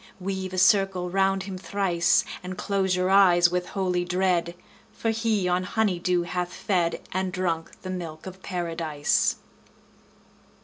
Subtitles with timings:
[0.13, 4.55] 50 Weave a circle round him thrice, And close your eyes with holy dread,
[4.91, 9.35] For he on honey dew hath fed, And drunk the milk of Paradise.